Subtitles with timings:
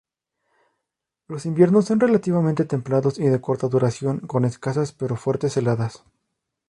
[1.27, 6.03] Los inviernos son relativamente templados y de corta duración, con escasas pero fuertes heladas.